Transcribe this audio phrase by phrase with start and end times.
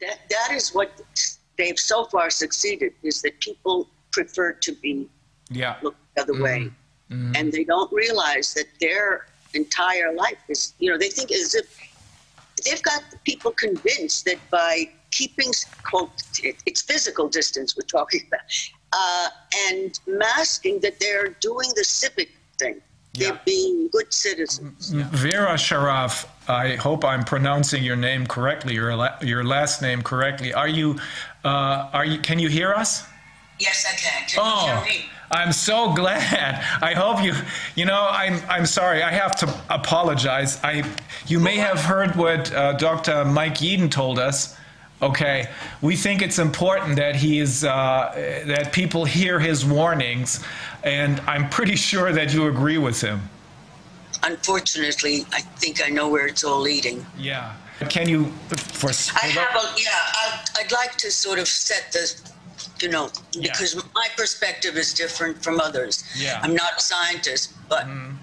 [0.00, 1.00] that that is what
[1.58, 5.08] they've so far succeeded is that people prefer to be
[5.50, 5.76] Yeah.
[5.82, 6.70] looked the other way.
[7.36, 11.66] And they don't realize that their entire life is you know they think as if
[12.64, 15.50] they've got people convinced that by keeping
[15.84, 18.40] quote it, it's physical distance we're talking about
[18.92, 19.28] uh,
[19.68, 22.28] and masking that they're doing the civic
[22.58, 22.80] thing
[23.16, 23.38] they're Yeah.
[23.44, 29.44] being good citizens Vera Sharav, I hope I'm pronouncing your name correctly, your la- your
[29.44, 30.52] last name correctly.
[30.54, 30.98] Are you
[31.44, 33.04] uh, are you can you hear us?
[33.58, 34.28] Yes, I can.
[34.28, 35.06] Can Oh, you hear me?
[35.30, 36.62] I'm so glad.
[36.82, 37.32] I hope you,
[37.74, 39.02] you know, I'm, I'm sorry.
[39.02, 40.60] I have to apologize.
[40.62, 40.84] I,
[41.26, 43.24] you may have heard what uh, Dr.
[43.24, 44.56] Mike Yeadon told us.
[45.02, 45.48] Okay,
[45.82, 50.42] we think it's important that he is, uh, that people hear his warnings,
[50.86, 53.20] and I'm pretty sure that you agree with him.
[54.22, 57.52] unfortunately i think i know where it's all leading Yeah.
[57.90, 58.20] Can you,
[58.80, 58.88] for,
[59.22, 59.90] I have a, yeah,
[60.22, 62.04] I'd, I'd like to sort of set the,
[62.80, 63.42] you know, Yeah.
[63.42, 65.94] because my perspective is different from others.
[66.16, 66.40] Yeah.
[66.42, 68.14] I'm not a scientist, but, mm-hmm.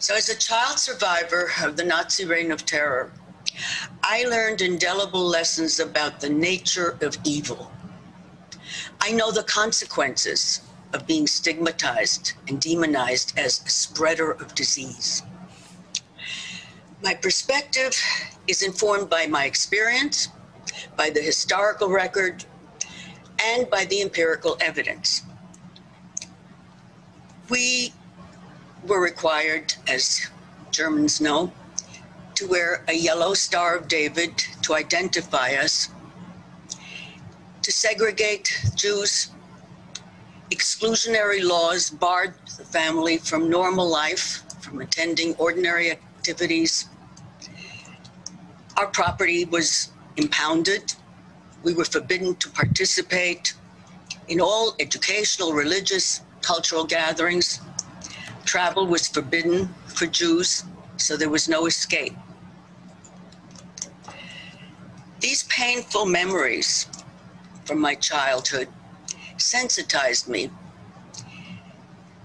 [0.00, 3.12] so as a child survivor of the Nazi reign of terror,
[4.02, 7.70] I learned indelible lessons about the nature of evil.
[9.00, 10.62] I know the consequences
[10.94, 15.22] of being stigmatized and demonized as a spreader of disease.
[17.02, 17.94] My perspective
[18.46, 20.28] is informed by my experience,
[20.96, 22.44] by the historical record,
[23.44, 25.22] and by the empirical evidence.
[27.50, 27.92] We
[28.86, 30.30] were required, as
[30.70, 31.52] Germans know,
[32.36, 35.90] to wear a yellow Star of David to identify us,
[37.62, 39.33] to segregate Jews.
[40.54, 46.88] Exclusionary laws barred the family from normal life, from attending ordinary activities,
[48.76, 50.94] our property was impounded.
[51.64, 53.54] We were forbidden to participate
[54.28, 57.60] in all educational, religious, cultural gatherings.
[58.44, 60.62] Travel was forbidden for Jews,
[60.98, 62.16] so there was no escape.
[65.18, 66.86] These painful memories
[67.64, 68.68] from my childhood
[69.36, 70.50] sensitized me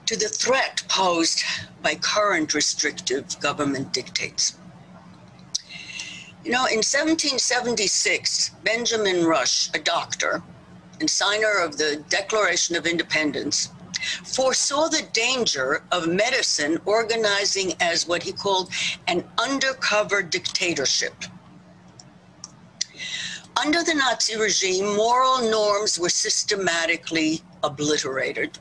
[0.06, 1.44] to the threat posed
[1.84, 4.56] by current restrictive government dictates.
[6.44, 10.42] You know, in 1776, Benjamin Rush, a doctor
[11.00, 13.70] and signer of the Declaration of Independence,
[14.24, 18.72] foresaw the danger of medicine organizing as what he called
[19.08, 21.26] an undercover dictatorship.
[23.58, 28.58] Under the Nazi regime, moral norms were systematically obliterated.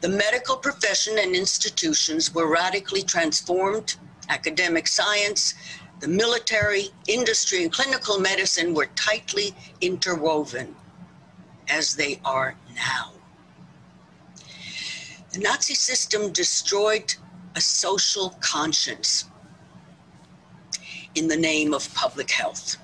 [0.00, 3.96] The medical profession and institutions were radically transformed.
[4.28, 5.54] Academic science,
[6.00, 10.74] the military, industry, and clinical medicine were tightly interwoven,
[11.68, 13.12] as they are now.
[15.32, 17.14] The Nazi system destroyed
[17.54, 19.26] a social conscience
[21.14, 22.76] in the name of public health.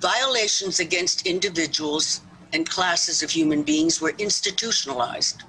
[0.00, 2.22] Violations against individuals
[2.52, 5.42] and classes of human beings were institutionalized.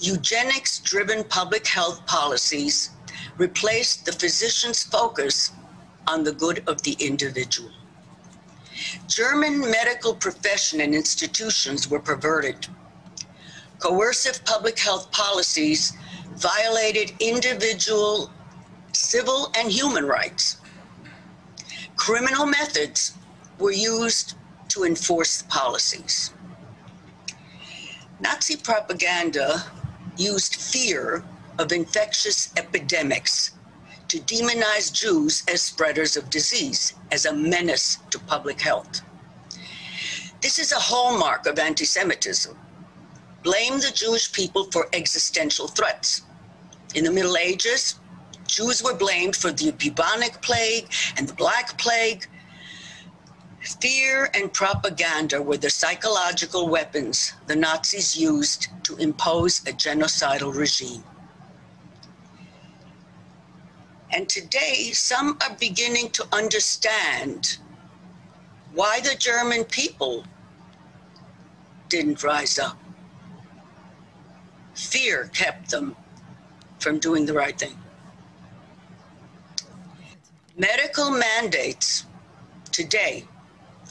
[0.00, 2.90] Eugenics driven public health policies
[3.38, 5.52] replaced the physician's focus
[6.06, 7.70] on the good of the individual.
[9.06, 12.66] German medical profession and institutions were perverted.
[13.78, 15.96] Coercive public health policies
[16.36, 18.30] violated individual
[18.92, 20.58] civil and human rights.
[21.98, 23.12] Criminal methods
[23.58, 24.34] were used
[24.68, 26.32] to enforce the policies.
[28.20, 29.64] Nazi propaganda
[30.16, 31.24] used fear
[31.58, 33.50] of infectious epidemics
[34.06, 39.02] to demonize Jews as spreaders of disease, as a menace to public health.
[40.40, 42.56] This is a hallmark of anti Semitism.
[43.42, 46.22] Blame the Jewish people for existential threats.
[46.94, 47.96] In the Middle Ages,
[48.48, 52.26] Jews were blamed for the bubonic plague and the Black Plague.
[53.80, 61.04] Fear and propaganda were the psychological weapons the Nazis used to impose a genocidal regime.
[64.10, 67.58] And today, some are beginning to understand
[68.72, 70.24] why the German people
[71.90, 72.78] didn't rise up.
[74.74, 75.94] Fear kept them
[76.78, 77.76] from doing the right thing.
[80.60, 82.04] Medical mandates
[82.72, 83.24] today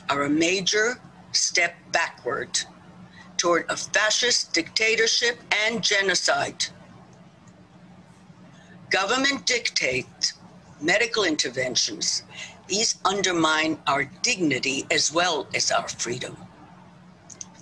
[0.10, 1.00] are a major
[1.31, 2.60] step backward
[3.38, 6.66] toward a fascist dictatorship and genocide.
[8.90, 10.34] Government dictates
[10.81, 12.24] medical interventions
[12.68, 16.36] These undermine our dignity as well as our freedom.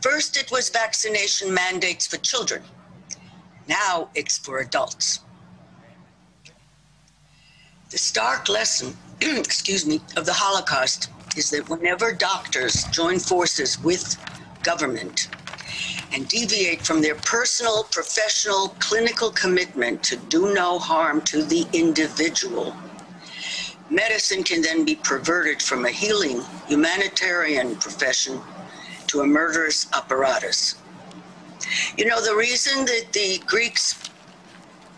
[0.02, 2.63] First, it was vaccination mandates for children.
[3.68, 5.19] Now it's for adults.
[7.91, 14.17] The stark lesson, excuse me, of the Holocaust is that whenever doctors join forces with
[14.63, 15.29] government
[16.11, 22.75] and deviate from their personal, professional, clinical commitment to do no harm to the individual,
[23.89, 28.41] medicine can then be perverted from a healing humanitarian profession
[29.07, 30.75] to a murderous apparatus.
[31.97, 34.09] You know, the reason that the Greeks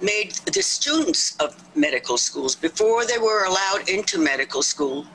[0.01, 5.05] made the students of medical schools, before they were allowed into medical school,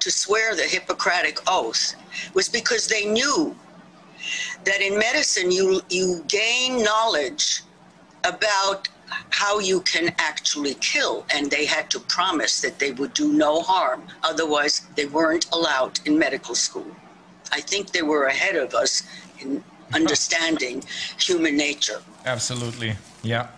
[0.00, 1.94] to swear the Hippocratic Oath
[2.34, 3.54] was because they knew
[4.64, 7.62] that in medicine you, you gain knowledge
[8.24, 8.88] about
[9.30, 13.60] how you can actually kill, and they had to promise that they would do no
[13.60, 14.02] harm.
[14.22, 16.86] Otherwise, they weren't allowed in medical school.
[17.52, 19.02] I think they were ahead of us
[19.40, 19.62] in
[19.92, 20.82] understanding
[21.20, 22.00] human nature.
[22.24, 22.96] Absolutely.
[23.22, 23.48] Yeah.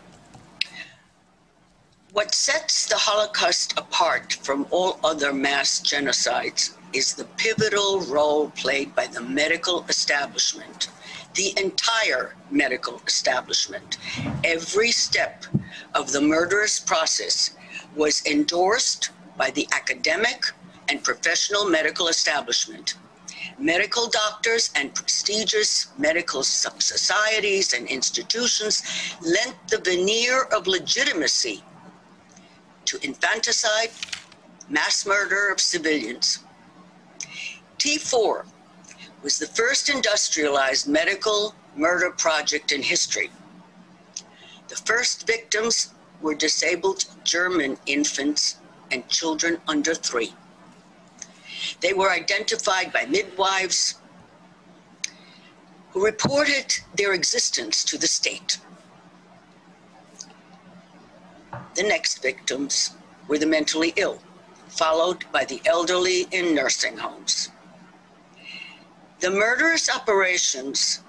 [2.14, 8.94] What sets the Holocaust apart from all other mass genocides is the pivotal role played
[8.94, 10.90] by the medical establishment,
[11.34, 13.99] the entire medical establishment.
[14.44, 15.44] Every step
[15.96, 17.56] of the murderous process
[17.96, 20.44] was endorsed by the academic
[20.88, 22.94] and professional medical establishment.
[23.58, 28.84] Medical doctors and prestigious medical societies and institutions
[29.20, 31.64] lent the veneer of legitimacy
[32.94, 33.91] to infanticide,
[34.69, 36.38] mass murder of civilians.
[37.79, 38.46] T4
[39.23, 43.31] was the first industrialized medical murder project in history.
[44.69, 48.58] The first victims were disabled German infants
[48.93, 50.32] and children under three.
[51.81, 53.97] They were identified by midwives
[55.90, 58.58] who reported their existence to the state.
[61.75, 62.91] The next victims
[63.29, 64.19] were the mentally ill,
[64.69, 67.51] followed by the elderly in nursing homes.
[69.21, 71.01] The murderous operations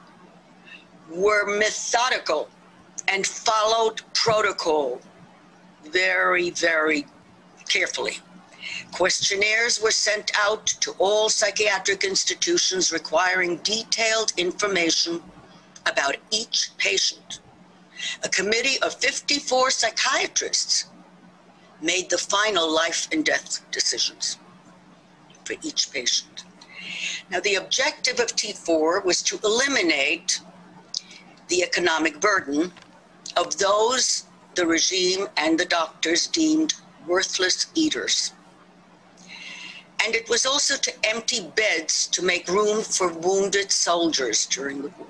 [1.10, 2.50] were methodical
[3.08, 5.02] and followed protocol
[5.86, 7.06] very, very
[7.68, 8.20] carefully.
[8.92, 15.22] Questionnaires were sent out to all psychiatric institutions requiring detailed information
[15.86, 17.40] about each patient.
[18.24, 20.86] A committee of 54 psychiatrists
[21.82, 24.38] made the final life and death decisions
[25.44, 26.44] for each patient.
[27.30, 30.40] Now, the objective of T4 was to eliminate
[31.48, 32.72] the economic burden
[33.38, 34.26] of those
[34.56, 36.74] the regime and the doctors deemed
[37.08, 38.32] worthless eaters.
[40.04, 44.90] And it was also to empty beds to make room for wounded soldiers during the
[44.90, 45.08] war.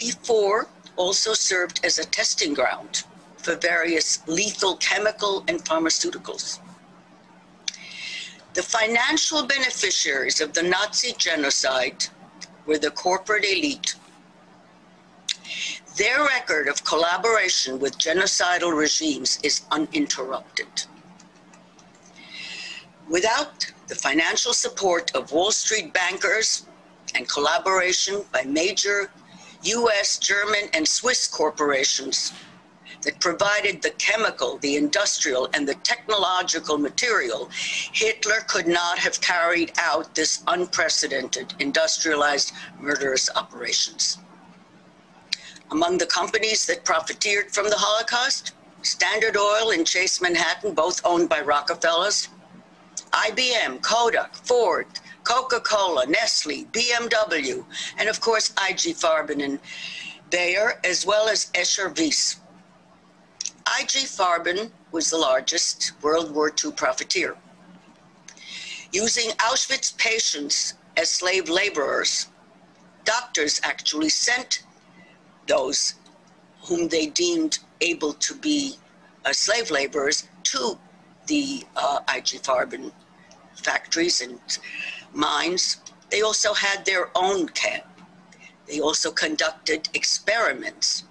[0.00, 0.66] T4
[0.96, 3.04] also served as a testing ground
[3.36, 6.58] for various lethal chemical and pharmaceuticals.
[8.54, 12.06] The financial beneficiaries of the Nazi genocide
[12.66, 13.94] were the corporate elite.
[15.96, 20.86] Their record of collaboration with genocidal regimes is uninterrupted.
[23.08, 26.64] Without the financial support of Wall Street bankers
[27.14, 29.10] and collaboration by major
[29.62, 32.32] US, German, and Swiss corporations,
[33.02, 39.72] that provided the chemical, the industrial, and the technological material, Hitler could not have carried
[39.78, 44.18] out this unprecedented industrialized murderous operations.
[45.70, 48.52] Among the companies that profiteered from the Holocaust,
[48.82, 52.28] Standard Oil and Chase Manhattan, both owned by Rockefellers,
[53.12, 54.86] IBM, Kodak, Ford,
[55.30, 57.64] Coca-Cola, Nestle, BMW,
[57.98, 59.60] and of course IG Farben and
[60.28, 62.40] Bayer, as well as Escher Wyss.
[63.78, 67.36] IG Farben was the largest World War II profiteer.
[68.90, 72.26] Using Auschwitz patients as slave laborers,
[73.04, 74.64] doctors actually sent
[75.46, 75.94] those
[76.62, 78.74] whom they deemed able to be
[79.24, 80.76] uh, slave laborers to
[81.28, 82.90] the uh, IG Farben
[83.54, 84.40] factories and
[85.12, 85.78] mines.
[86.10, 87.84] They also had their own camp.
[88.66, 91.04] They also conducted experiments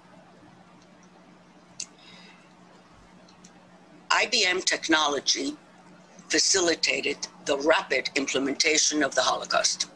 [4.10, 5.56] IBM technology
[6.30, 9.88] facilitated the rapid implementation of the Holocaust.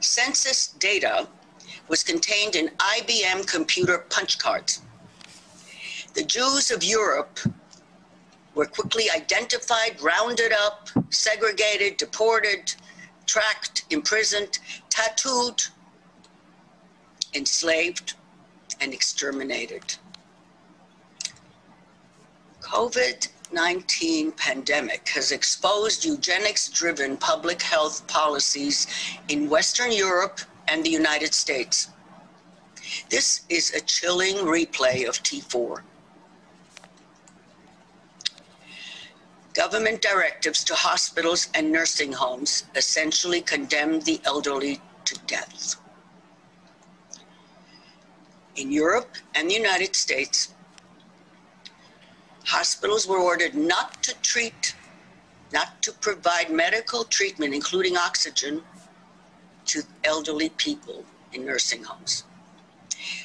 [0.00, 1.28] Census data
[1.88, 4.80] was contained in IBM computer punch cards.
[6.14, 7.38] The Jews of Europe
[8.54, 12.74] were quickly identified, rounded up, segregated, deported,
[13.32, 14.58] tracked, imprisoned,
[14.90, 15.62] tattooed,
[17.32, 18.12] enslaved,
[18.82, 19.96] and exterminated.
[22.60, 28.86] COVID 19 pandemic has exposed eugenics driven public health policies
[29.28, 31.88] in Western Europe and the United States.
[33.08, 35.82] This is a chilling replay of T4.
[39.54, 45.76] Government directives to hospitals and nursing homes essentially condemn the elderly to death.
[48.56, 50.54] In Europe and the United States,
[52.44, 54.74] hospitals were ordered not to treat,
[55.52, 58.62] not to provide medical treatment, including oxygen,
[59.66, 62.24] to elderly people in nursing homes.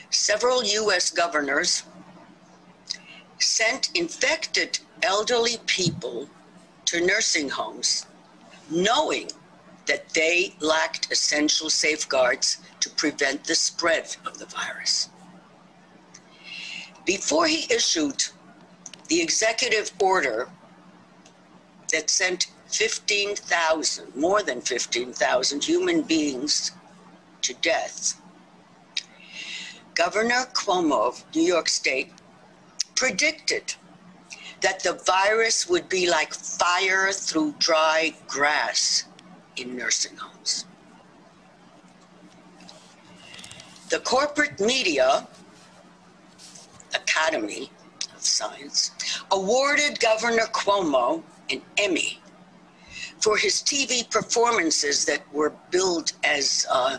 [0.10, 1.84] Several US governors
[3.40, 6.30] sent infected elderly people
[6.86, 8.06] to nursing homes,
[8.70, 9.30] knowing
[9.86, 15.10] that they lacked essential safeguards to prevent the spread of the virus.
[17.06, 18.26] Before he issued
[19.08, 20.50] the executive order
[21.94, 26.72] that sent 15,000, more than 15,000 human beings
[27.42, 28.20] to death,
[29.96, 32.12] Governor Cuomo of New York State
[32.96, 33.74] predicted
[34.62, 39.06] that the virus would be like fire through dry grass
[39.56, 40.66] in nursing homes.
[43.90, 45.28] The corporate media
[46.94, 47.72] Academy
[48.16, 48.92] of Science
[49.32, 52.20] awarded Governor Cuomo an Emmy
[53.20, 56.98] for his TV performances that were billed as uh,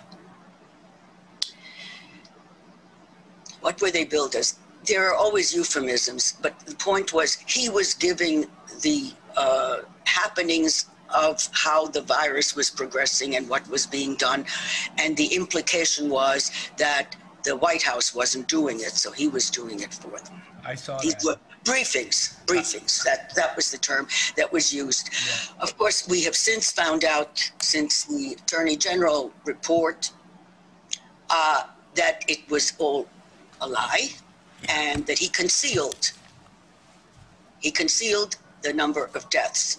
[3.60, 4.58] what were they billed as?
[4.88, 8.46] There are always euphemisms, but the point was he was giving
[8.82, 14.44] the uh, happenings of how the virus was progressing and what was being done.
[14.98, 19.80] And the implication was that the White House wasn't doing it, so he was doing
[19.80, 20.42] it for them.
[20.64, 21.24] I saw These that.
[21.24, 23.02] were briefings, briefings.
[23.04, 25.10] That that was the term that was used.
[25.12, 25.62] Yeah.
[25.62, 30.10] Of course, we have since found out, since the Attorney General report,
[31.30, 31.62] uh,
[31.94, 33.08] that it was all
[33.60, 34.10] a lie
[34.68, 36.12] and that he concealed
[37.60, 39.78] he concealed the number of deaths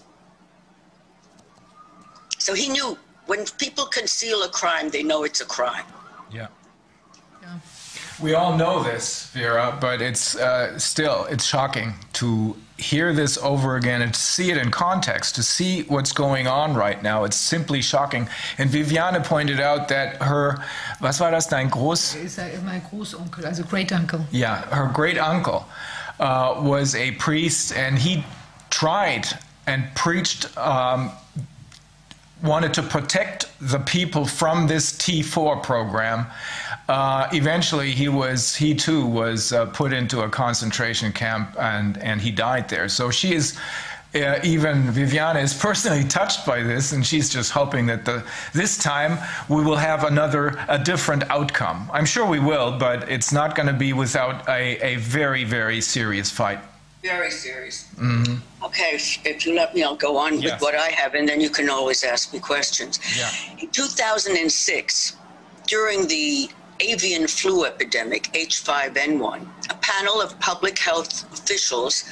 [2.38, 5.86] so he knew when people conceal a crime they know it's a crime
[6.32, 6.48] Yeah.
[8.22, 13.76] We all know this, Vera, but it's uh, still it's shocking to hear this over
[13.76, 17.24] again and to see it in context, to see what's going on right now.
[17.24, 18.28] It's simply shocking.
[18.58, 20.64] And Viviane pointed out that her,
[21.02, 22.16] was war das, dein Groß?
[22.64, 24.26] Mein Großonkel, also Great Uncle.
[24.32, 25.66] Yeah, her great uncle
[26.20, 28.24] uh, was a priest, and he
[28.70, 29.28] tried
[29.68, 31.12] and preached, um,
[32.44, 36.28] wanted to protect the people from this T4 program.
[36.88, 42.22] Uh, eventually, he was he too was uh, put into a concentration camp, and and
[42.22, 42.90] he died there.
[42.90, 43.58] So she is.
[44.16, 48.76] Uh, even Viviana is personally touched by this, and she's just hoping that the this
[48.76, 51.88] time we will have another a different outcome.
[51.94, 55.80] I'm sure we will, but it's not going to be without a, a very very
[55.80, 56.60] serious fight.
[57.02, 58.36] Very serious mm-hmm.
[58.64, 60.54] okay if, if you let me i'll go on Yes.
[60.54, 63.30] with what i have and then you can always ask me questions Yeah.
[63.62, 65.16] in 2006
[65.68, 66.50] during the
[66.82, 72.04] avian flu epidemic h5n1 a panel of public health officials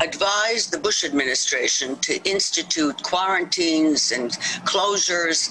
[0.00, 4.32] advised the bush administration to institute quarantines and
[4.64, 5.50] closures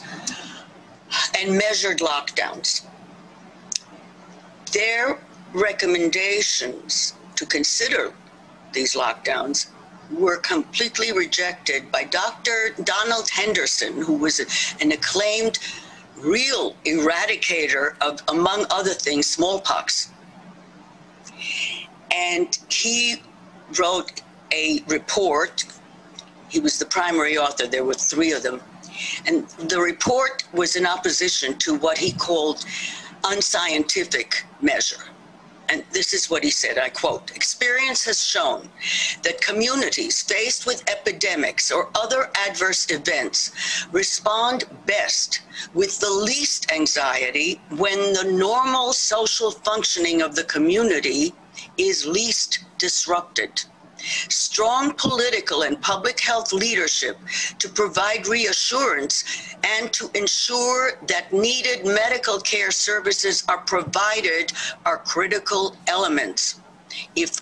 [1.40, 2.86] and measured lockdowns
[4.74, 5.20] their
[5.54, 8.14] recommendations to consider
[8.74, 9.68] these lockdowns
[10.12, 12.76] were completely rejected by Dr.
[12.84, 14.42] Donald Henderson, who was
[14.82, 15.60] an acclaimed
[16.18, 20.12] real eradicator of, among other things, smallpox.
[22.14, 23.22] And he
[23.80, 25.66] wrote a report.
[26.50, 28.62] He was the primary author, there were three of them.
[29.26, 32.66] And the report was in opposition to what he called
[33.24, 35.04] unscientific measure.
[35.72, 38.70] And this is what he said I quote Experience has shown
[39.24, 43.52] that communities faced with epidemics or other adverse events
[43.94, 45.40] respond best
[45.74, 51.34] with the least anxiety when the normal social functioning of the community
[51.78, 53.64] is least disrupted.
[54.30, 57.18] Strong political and public health leadership
[57.60, 59.24] to provide reassurance
[59.64, 64.52] and to ensure that needed medical care services are provided
[64.86, 66.60] are critical elements.
[67.16, 67.42] If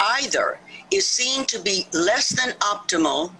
[0.00, 0.58] either
[0.90, 3.32] is seen to be less than optimal,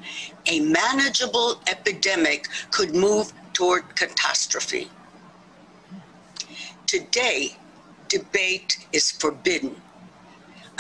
[0.46, 4.90] a manageable epidemic could move toward catastrophe.
[6.86, 7.56] Today,
[8.08, 9.80] debate is forbidden.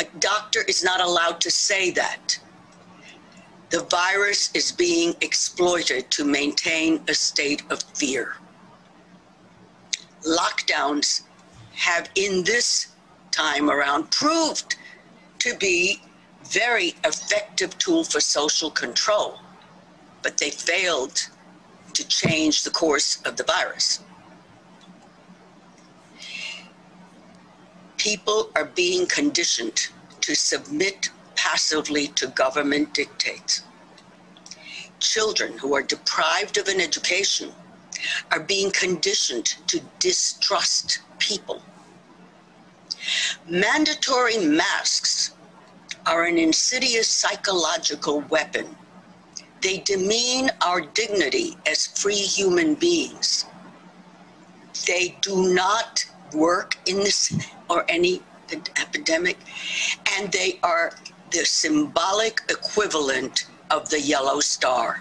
[0.02, 2.36] A doctor is not allowed to say that.
[3.70, 8.34] The virus is being exploited to maintain a state of fear.
[10.26, 11.22] Lockdowns
[11.74, 12.88] have, in this
[13.30, 14.74] time around, proved
[15.38, 16.02] to be
[16.50, 19.38] very effective tool for social control,
[20.22, 21.28] but they failed
[21.94, 24.00] to change the course of the virus.
[28.02, 29.86] People are being conditioned
[30.22, 33.62] to submit passively to government dictates.
[34.98, 37.52] Children who are deprived of an education
[38.32, 41.62] are being conditioned to distrust people.
[43.48, 45.36] Mandatory masks
[46.04, 48.74] are an insidious psychological weapon.
[49.60, 53.44] They demean our dignity as free human beings.
[54.88, 56.04] They do not
[56.34, 57.32] work in this
[57.72, 58.20] or any
[58.76, 59.38] epidemic,
[60.14, 60.92] and they are
[61.30, 65.00] the symbolic equivalent of the yellow star.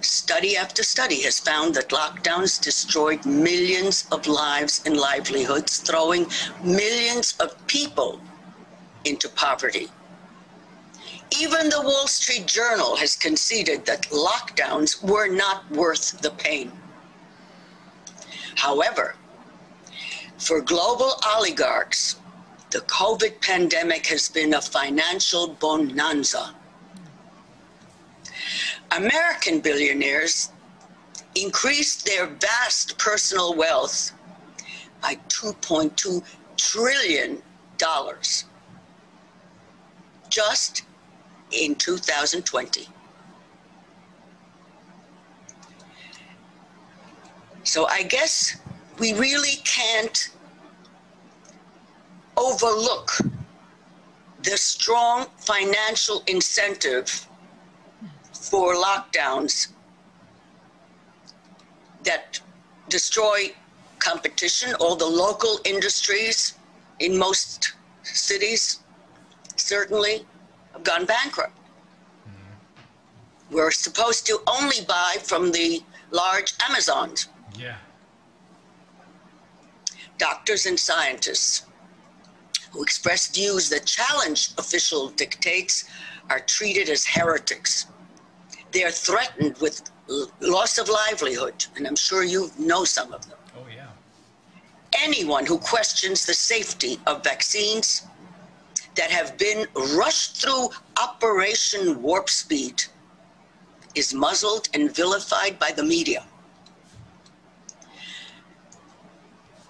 [0.00, 6.26] Study after study has found that lockdowns destroyed millions of lives and livelihoods, throwing
[6.62, 8.20] millions of people
[9.04, 9.88] into poverty.
[11.40, 16.72] Even the Wall Street Journal has conceded that lockdowns were not worth the pain.
[18.56, 19.16] However,
[20.38, 22.16] for global oligarchs,
[22.70, 26.54] the COVID pandemic has been a financial bonanza.
[28.96, 30.50] American billionaires
[31.34, 34.12] increased their vast personal wealth
[35.02, 36.22] by $2.2
[36.56, 37.42] trillion
[40.28, 40.82] just
[41.52, 42.88] in 2020.
[47.64, 48.56] So I guess
[48.98, 50.30] we really can't
[52.36, 53.10] overlook
[54.42, 57.26] the strong financial incentive
[58.32, 59.68] for lockdowns
[62.04, 62.40] that
[62.88, 63.52] destroy
[63.98, 64.74] competition.
[64.74, 66.54] All the local industries
[67.00, 68.80] in most cities
[69.56, 70.26] certainly
[70.72, 71.56] have gone bankrupt.
[71.56, 73.54] Mm-hmm.
[73.54, 77.28] We're supposed to only buy from the large Amazons.
[77.58, 77.76] Yeah.
[80.18, 81.66] Doctors and scientists
[82.70, 85.84] who express views that challenge official dictates
[86.30, 87.86] are treated as heretics.
[88.72, 93.28] They are threatened with l- loss of livelihood, and I'm sure you know some of
[93.28, 93.38] them.
[93.56, 93.86] Oh, yeah.
[95.02, 98.06] Anyone who questions the safety of vaccines
[98.96, 102.84] that have been rushed through Operation Warp Speed
[103.94, 106.24] is muzzled and vilified by the media.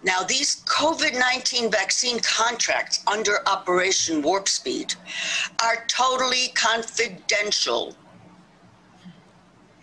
[0.04, 4.94] Now, these COVID 19 vaccine contracts under Operation Warp Speed
[5.62, 7.96] are totally confidential.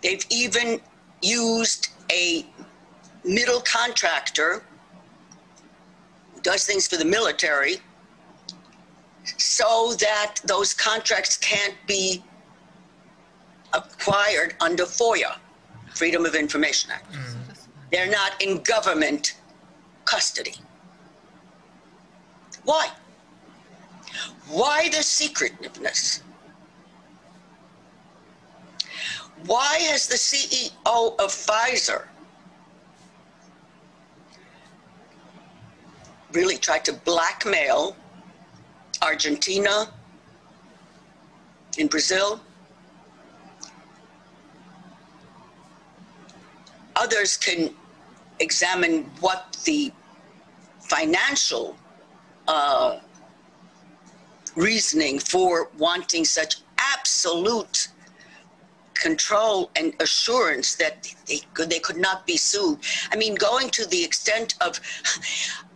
[0.00, 0.80] They've even
[1.22, 2.46] used a
[3.24, 4.62] middle contractor
[6.34, 7.76] who does things for the military
[9.38, 12.22] so that those contracts can't be
[13.72, 15.36] acquired under FOIA,
[15.94, 17.12] Freedom of Information Act.
[17.12, 17.36] Mm.
[17.90, 19.34] They're not in government
[20.04, 20.54] custody.
[22.64, 22.88] Why?
[24.48, 26.22] Why the secretiveness?
[29.46, 32.06] Why has the CEO of Pfizer
[36.32, 37.96] really tried to blackmail
[39.02, 39.88] Argentina
[41.76, 42.40] in Brazil?
[46.94, 47.74] Others can
[48.42, 49.92] examine what the
[50.80, 51.76] financial
[52.48, 52.98] uh,
[54.56, 57.88] reasoning for wanting such absolute
[58.94, 62.78] control and assurance that they could they could not be sued.
[63.10, 64.80] I mean, going to the extent of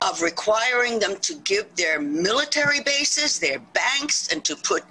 [0.03, 4.85] of requiring them to give their military bases, their banks, and to put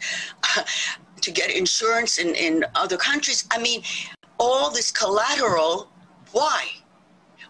[1.22, 3.48] to get insurance in in other countries.
[3.52, 3.84] I mean,
[4.38, 5.90] all this collateral.
[6.32, 6.62] Why?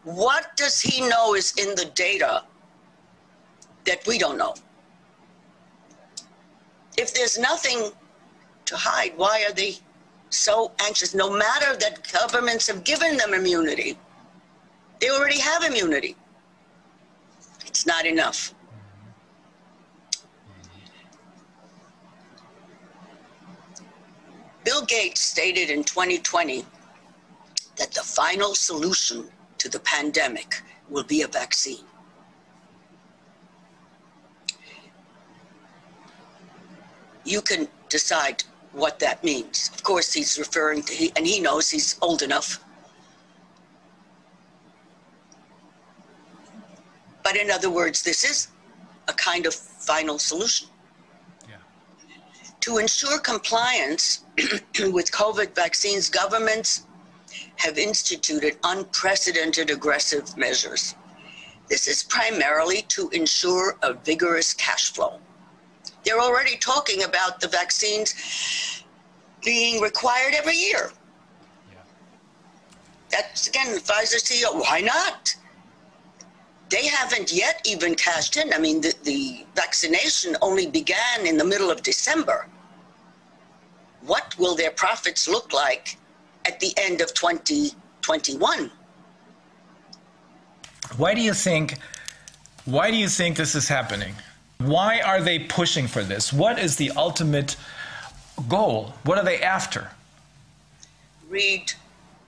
[0.06, 2.44] What does he know is in the data
[3.86, 4.54] that we don't know?
[6.96, 7.89] If there's nothing
[8.65, 9.78] to hide, why are they
[10.30, 11.15] so anxious?
[11.15, 13.98] No matter that governments have given them immunity,
[15.02, 16.15] they already have immunity.
[17.65, 18.54] It's not enough.
[24.63, 26.63] Bill Gates stated in 2020
[27.78, 29.30] that the final solution
[29.65, 31.86] to the pandemic will be a vaccine.
[37.23, 39.71] You can decide what that means.
[39.73, 42.63] Of course, he's referring to, he, and he knows he's old enough.
[47.23, 48.49] But in other words, this is
[49.08, 50.67] a kind of final solution.
[51.49, 51.56] Yeah.
[52.60, 54.25] To ensure compliance
[54.97, 56.85] with COVID vaccines, governments
[57.58, 60.96] have instituted unprecedented aggressive measures.
[61.70, 65.20] This is primarily to ensure a vigorous cash flow.
[66.04, 68.84] They're already talking about the vaccines
[69.44, 70.91] being required every year.
[71.72, 71.80] Yeah.
[73.10, 75.36] That's again, the Pfizer CEO, why not?
[76.70, 78.54] They haven't yet even cashed in.
[78.54, 82.48] I mean, the, the vaccination only began in the middle of December.
[84.02, 85.98] What will their profits look like
[86.45, 88.71] at the end of 2021?
[90.97, 91.77] Why do you think?
[92.65, 94.15] Why do you think this is happening?
[94.60, 96.31] Why are they pushing for this?
[96.31, 97.55] What is the ultimate
[98.47, 98.93] goal?
[99.03, 99.89] What are they after?
[101.29, 101.73] Read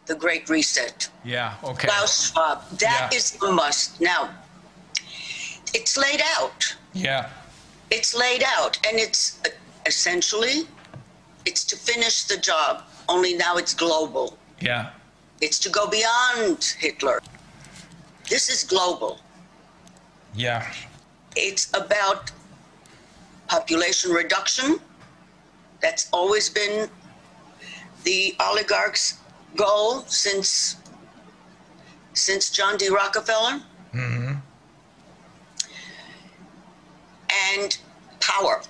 [0.07, 1.09] The Great Reset.
[1.23, 1.53] Yeah.
[1.63, 1.87] Okay.
[1.87, 2.67] Klaus Schwab.
[2.79, 3.17] That Yeah.
[3.17, 4.01] is a must.
[4.01, 4.29] Now,
[5.73, 6.75] it's laid out.
[6.93, 7.29] Yeah.
[7.89, 9.39] It's laid out, and it's
[9.85, 10.67] essentially
[11.45, 12.83] it's to finish the job.
[13.09, 14.37] Only now it's global.
[14.59, 14.91] Yeah.
[15.41, 17.21] It's to go beyond Hitler.
[18.29, 19.19] This is global.
[20.33, 20.67] Yeah.
[21.35, 22.31] It's about
[23.47, 24.79] population reduction.
[25.81, 26.89] That's always been
[28.03, 29.19] the oligarchs'
[29.55, 30.77] goal since
[32.13, 32.89] since John D.
[32.89, 33.61] Rockefeller.
[33.93, 34.33] Mm-hmm.
[37.53, 37.77] And
[38.19, 38.61] power,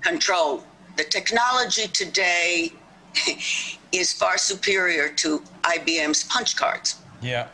[0.00, 0.64] control.
[0.96, 2.72] The technology today
[3.92, 6.96] is far superior to IBM's punch cards.
[7.22, 7.48] Yeah.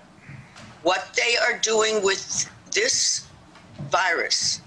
[0.83, 3.27] What they are doing with this
[3.91, 4.61] virus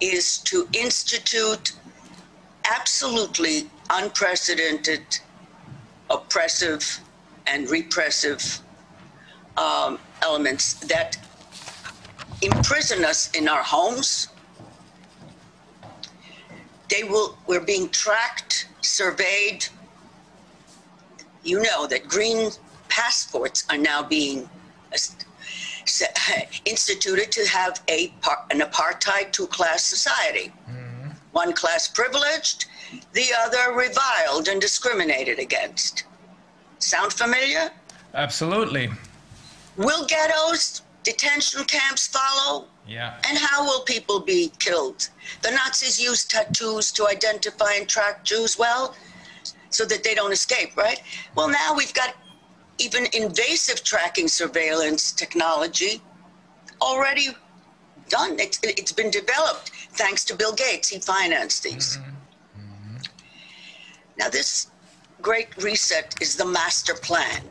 [0.00, 1.72] is to institute
[2.70, 5.02] absolutely unprecedented,
[6.10, 7.00] oppressive,
[7.46, 8.60] and repressive
[9.56, 11.16] um, elements that
[12.42, 14.28] imprison us in our homes.
[16.94, 17.36] They will.
[17.46, 19.66] We're being tracked, surveyed.
[21.42, 22.50] You know that green
[22.88, 24.48] passports are now being
[24.92, 24.96] uh,
[26.64, 28.14] instituted to have a
[28.50, 30.52] an apartheid two-class society.
[31.32, 32.66] One class privileged,
[33.12, 36.04] the other reviled and discriminated against.
[36.78, 37.72] Sound familiar?
[38.14, 38.88] Absolutely.
[39.76, 42.68] Will ghettos, detention camps follow?
[42.86, 43.14] Yeah.
[43.28, 45.08] And how will people be killed?
[45.42, 48.94] The Nazis used tattoos to identify and track Jews well,
[49.70, 51.00] so that they don't escape, right?
[51.34, 52.14] Well, now we've got
[52.78, 56.02] even invasive tracking surveillance technology
[56.80, 57.28] already
[58.08, 58.38] done.
[58.38, 60.88] It's, it's been developed thanks to Bill Gates.
[60.88, 61.96] He financed these.
[61.96, 62.10] Mm-hmm.
[62.60, 62.96] Mm-hmm.
[64.18, 64.68] Now, this
[65.22, 67.42] Great Reset is the master plan.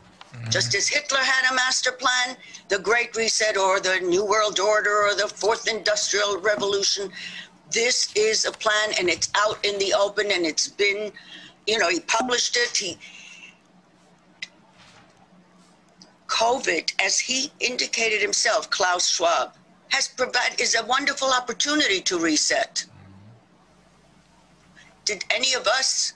[0.50, 2.36] Just as Hitler had a master plan,
[2.68, 7.10] the Great Reset or the New World Order or the Fourth Industrial Revolution,
[7.70, 11.12] this is a plan and it's out in the open and it's been,
[11.66, 12.76] you know, he published it.
[12.76, 12.98] He
[16.28, 19.54] COVID, as he indicated himself, Klaus Schwab,
[19.90, 22.84] has provided is a wonderful opportunity to reset.
[25.04, 26.14] Did any of us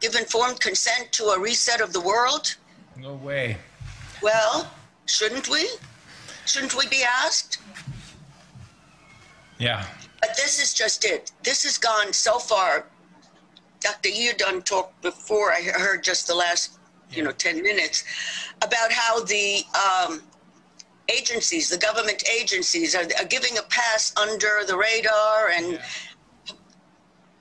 [0.00, 2.56] give informed consent to a reset of the world?
[2.96, 3.56] No way.
[4.22, 4.70] Well,
[5.06, 5.68] shouldn't we?
[6.46, 7.58] Shouldn't we be asked?
[9.58, 9.84] Yeah.
[10.20, 11.32] But this is just it.
[11.42, 12.86] This has gone so far.
[13.80, 14.10] Dr.
[14.10, 16.78] Yeadon talked before, I heard just the last,
[17.10, 18.04] you know, 10 minutes,
[18.62, 20.22] about how the um,
[21.08, 25.48] agencies, the government agencies, are, are giving a pass under the radar.
[25.48, 25.82] And Yeah.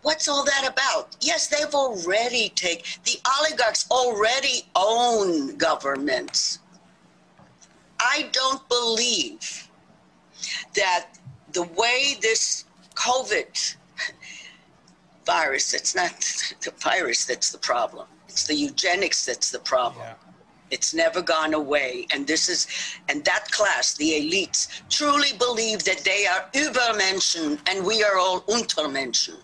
[0.01, 1.15] What's all that about?
[1.21, 6.59] Yes, they've already taken, the oligarchs already own governments.
[7.99, 9.67] I don't believe
[10.75, 11.07] that
[11.51, 13.75] the way this COVID
[15.25, 16.12] virus, it's not
[16.62, 20.05] the virus that's the problem, it's the eugenics that's the problem.
[20.05, 20.13] Yeah.
[20.71, 22.05] It's never gone away.
[22.13, 22.67] And this is,
[23.09, 28.41] and that class, the elites, truly believe that they are Übermenschen and we are all
[28.41, 29.38] Untermenschen.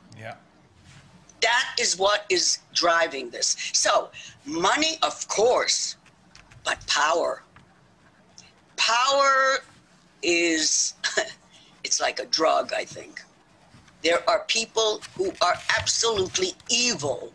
[1.41, 3.56] That is what is driving this.
[3.74, 4.12] So,
[4.45, 5.98] money, of course,
[6.63, 7.43] but power.
[8.78, 9.60] Power
[10.24, 10.95] is,
[11.84, 13.21] it's like a drug, I think.
[14.04, 17.34] There are people who are absolutely evil.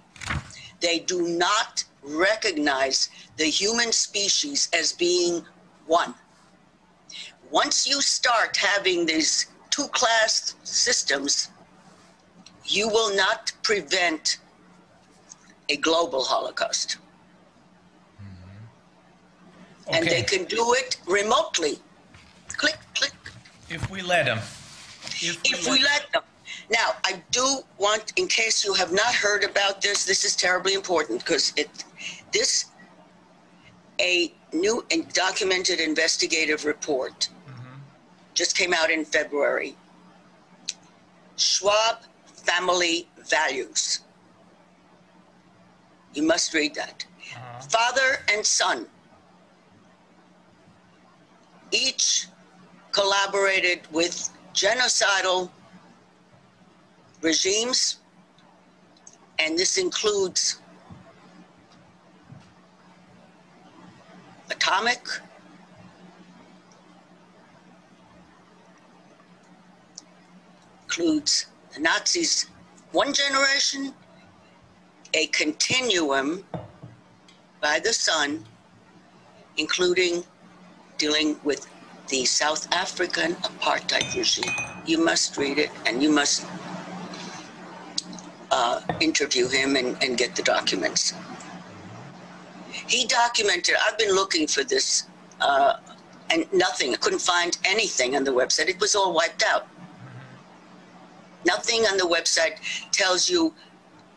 [0.80, 5.44] They do not recognize the human species as being
[5.86, 6.14] one.
[7.50, 11.50] Once you start having these two class systems,
[12.70, 14.38] you will not prevent
[15.68, 16.98] a global Holocaust.
[18.16, 19.94] Mm-hmm.
[19.94, 21.78] And they can do it remotely.
[22.48, 23.12] Click, click,
[23.68, 24.38] If we let them.
[25.22, 26.22] if we let them.
[26.70, 30.74] Now, I do want, in case you have not heard about this, this is terribly
[30.74, 31.68] important because it,
[32.33, 32.66] this,
[34.00, 37.78] a new and documented investigative report mm-hmm.
[38.35, 39.76] just came out in February.
[41.37, 41.98] Schwab
[42.44, 44.00] Family Values.
[46.14, 47.05] You must read that.
[47.35, 47.61] Uh-huh.
[47.61, 48.87] Father and son
[51.72, 52.26] each
[52.92, 55.50] collaborated with genocidal
[57.22, 57.98] regimes,
[59.38, 60.61] and this includes
[64.50, 65.07] atomic,
[70.85, 72.46] includes the Nazis
[72.92, 73.94] one generation,
[75.14, 76.44] a continuum
[77.61, 78.44] by the son,
[79.56, 80.24] including
[80.98, 81.68] dealing with
[82.09, 84.52] the South African apartheid regime.
[84.87, 86.46] You must read it and you must
[88.50, 91.14] uh, interview him and, and get the documents.
[92.88, 95.04] He documented, I've been looking for this
[95.40, 95.74] uh,
[96.30, 98.68] and nothing, I couldn't find anything on the website.
[98.68, 99.68] It was all wiped out.
[101.44, 102.59] Nothing on the website
[102.92, 103.55] tells you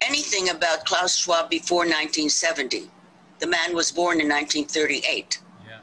[0.02, 2.90] anything about Klaus Schwab before 1970.
[3.40, 5.40] The man was born in 1938.
[5.66, 5.80] Yeah.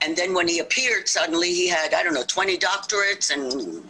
[0.00, 3.84] And then when he appeared, suddenly he had, I don't know, 20 doctorates and,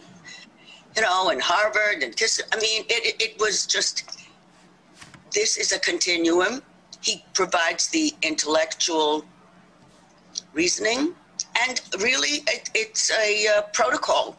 [0.95, 2.41] you know, and Harvard and Kiss.
[2.51, 4.27] I mean, it, it, it was just,
[5.33, 6.61] this is a continuum.
[7.01, 9.23] He provides the intellectual
[10.53, 11.13] reasoning,
[11.67, 14.35] and really, it, it's a uh, protocol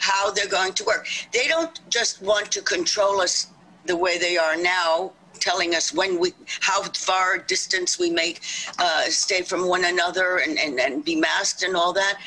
[0.00, 1.06] how they're going to work.
[1.32, 3.48] They don't just want to control us
[3.86, 8.40] the way they are now, telling us when we, how far distance we make,
[8.78, 12.18] uh, stay from one another and, and, and be masked and all that.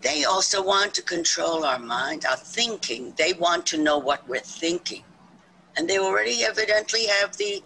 [0.00, 3.14] They also want to control our mind, our thinking.
[3.16, 5.04] They want to know what we're thinking.
[5.76, 7.62] And they already evidently have the,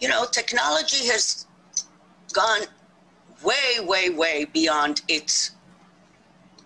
[0.00, 1.46] you know, technology has
[2.32, 2.62] gone
[3.42, 5.52] way, way, way beyond its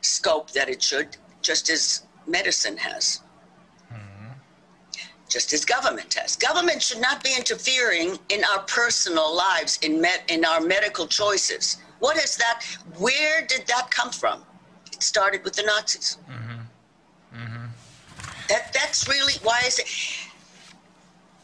[0.00, 3.22] scope that it should, just as medicine has.
[3.92, 4.32] Mm-hmm.
[5.28, 6.36] Just as government has.
[6.36, 11.78] Government should not be interfering in our personal lives, in, med- in our medical choices.
[11.98, 12.64] What is that?
[12.98, 14.44] Where did that come from?
[14.92, 16.18] It started with the Nazis.
[16.30, 17.42] Mm-hmm.
[17.42, 17.66] Mm-hmm.
[18.48, 19.88] That, that's really why is it.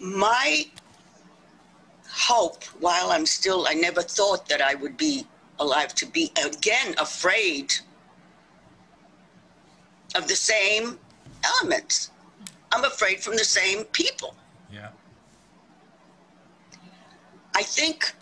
[0.00, 0.66] My
[2.08, 5.26] hope, while I'm still, I never thought that I would be
[5.58, 7.74] alive to be again afraid
[10.14, 10.98] of the same
[11.44, 12.10] elements.
[12.72, 14.34] I'm afraid from the same people.
[14.72, 14.88] Yeah.
[17.54, 18.12] I think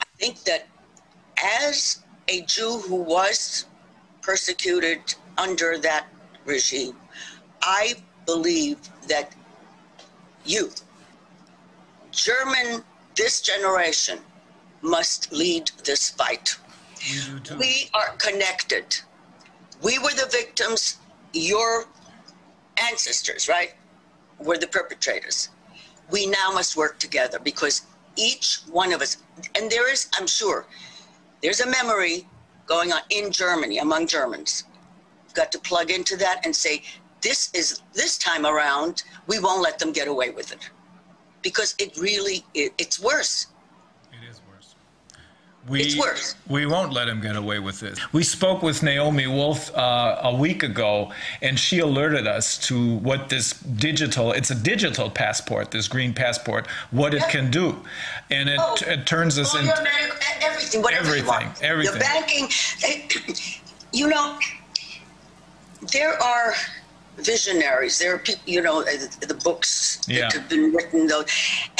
[0.00, 0.66] I think that
[1.42, 3.66] as a Jew who was
[4.22, 6.06] persecuted under that
[6.44, 6.96] regime,
[7.60, 9.34] I believe that
[10.44, 10.70] you,
[12.12, 12.84] German,
[13.16, 14.20] this generation,
[14.80, 16.56] must lead this fight.
[17.58, 18.96] We are connected.
[19.82, 20.98] We were the victims.
[21.32, 21.86] Your
[22.76, 23.72] ancestors, right,
[24.38, 25.48] were the perpetrators.
[26.10, 27.82] We now must work together because
[28.16, 29.18] each one of us,
[29.54, 30.66] and there is, I'm sure,
[31.42, 32.28] there's a memory
[32.66, 34.64] going on in Germany among Germans.
[35.24, 36.82] You've got to plug into that and say,
[37.22, 40.70] this is this time around, we won't let them get away with it.
[41.42, 43.46] Because it really, it, it's worse.
[45.70, 45.74] It is worse.
[45.74, 46.34] We, It's worse.
[46.48, 47.98] We won't let him get away with this.
[48.12, 53.28] We spoke with Naomi Wolf uh, a week ago, and she alerted us to what
[53.28, 57.76] this digital, it's a digital passport, this green passport, what it can do.
[58.30, 59.66] And it, Oh, it turns us into.
[59.66, 61.62] your medical, e- everything, you want.
[61.62, 61.94] Everything, everything.
[61.94, 62.48] The banking,
[62.84, 63.34] eh,
[63.92, 64.38] you know,
[65.92, 66.54] there are
[67.18, 67.98] visionaries.
[67.98, 70.22] There are people, you know, eh, the, the books Yeah.
[70.22, 71.24] that have been written, though,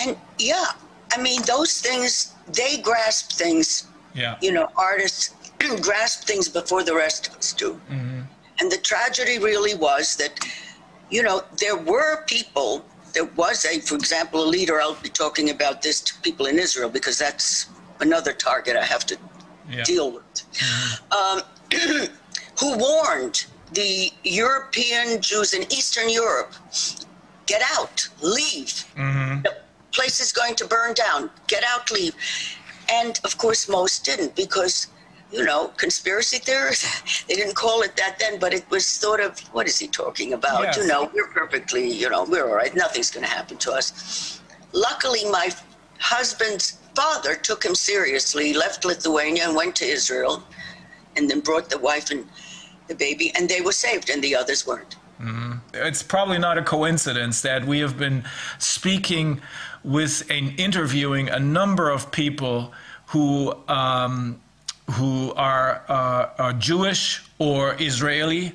[0.01, 0.67] and yeah,
[1.13, 3.87] I mean, those things they grasp things.
[4.15, 4.37] Yeah.
[4.43, 5.35] You know, artists
[5.81, 7.81] grasp things before the rest of us do.
[7.91, 8.21] Mm-hmm.
[8.61, 10.39] And the tragedy really was that,
[11.11, 12.85] you know, there were people.
[13.15, 14.81] There was a, for example, a leader.
[14.81, 17.67] I'll be talking about this to people in Israel because that's
[18.01, 19.17] another target I have to
[19.71, 19.85] Yeah.
[19.85, 21.13] deal with, mm-hmm.
[21.19, 21.39] um,
[22.61, 26.53] who warned the European Jews in Eastern Europe
[27.47, 28.75] get out, leave.
[28.97, 29.43] Mm-hmm.
[29.43, 29.53] The
[29.93, 31.31] place is going to burn down.
[31.47, 32.15] Get out, leave.
[32.91, 34.89] And of course, most didn't because,
[35.31, 39.39] you know, conspiracy theorists, they didn't call it that then, but it was sort of,
[39.55, 40.63] what is he talking about?
[40.63, 40.77] Yes.
[40.79, 42.75] You know, we're perfectly, you know, we're all right.
[42.75, 44.41] Nothing's going to happen to us.
[44.73, 45.51] Luckily, my
[45.99, 50.43] husband's father took him seriously, left Lithuania and went to Israel,
[51.17, 52.27] and then brought the wife and
[52.89, 54.97] the baby, and they were saved, and the others weren't.
[55.21, 55.59] Mm-hmm.
[55.75, 58.25] it's probably not a coincidence that we have been
[58.59, 59.41] speaking
[59.85, 62.73] with and interviewing a number of people
[63.07, 64.41] who um,
[64.91, 68.53] who are, uh, are Jewish or Israeli,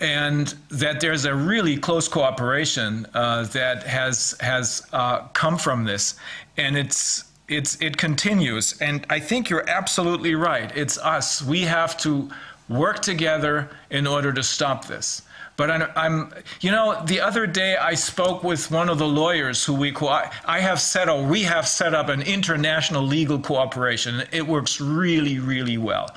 [0.00, 6.14] and that there's a really close cooperation uh, that has has uh, come from this,
[6.56, 7.24] and it's.
[7.48, 10.72] It's, it continues, and I think you're absolutely right.
[10.74, 11.42] It's us.
[11.42, 12.30] We have to
[12.70, 15.20] work together in order to stop this.
[15.62, 19.64] But I'm, I'm, you know, the other day I spoke with one of the lawyers
[19.64, 20.08] who we, co-
[20.44, 24.24] I have set up, we have set up an international legal cooperation.
[24.32, 26.08] It works really, really well.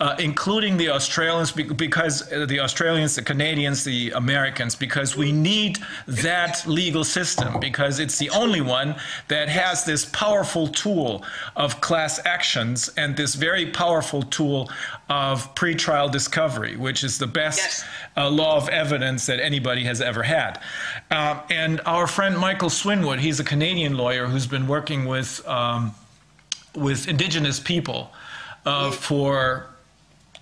[0.00, 5.76] Uh, including the Australians, because uh, the Australians, the Canadians, the Americans, because we need
[6.06, 8.94] that legal system, because it's the only one
[9.26, 11.24] that has this powerful tool
[11.56, 14.70] of class actions and this very powerful tool
[15.08, 17.84] of pretrial discovery, which is the best Yes.
[18.16, 20.60] uh, law of evidence that anybody has ever had.
[21.10, 25.92] Um, and our friend Michael Swinwood, he's a Canadian lawyer who's been working with um,
[26.76, 28.12] with Indigenous people
[28.64, 29.66] uh, for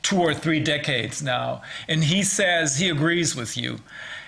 [0.06, 3.78] two or three decades now, and he says he agrees with you,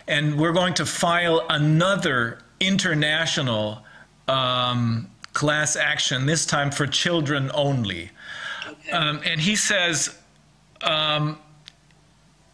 [0.09, 3.85] and we're going to file another international.
[4.29, 8.11] Um, class action this time for children only
[8.69, 8.91] Okay.
[8.91, 10.19] um, and he says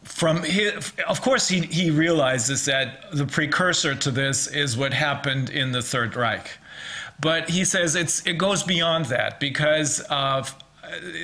[0.04, 5.48] from his, of course he, he realizes that the precursor to this is what happened
[5.50, 6.50] in the third reich
[7.20, 10.54] but he says it's it goes beyond that because of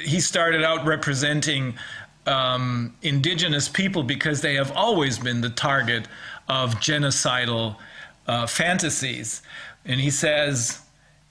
[0.05, 1.75] he started out representing
[2.27, 6.07] um, indigenous people because they have always been the target
[6.49, 7.77] of genocidal
[8.27, 9.43] uh, fantasies
[9.85, 10.81] and he says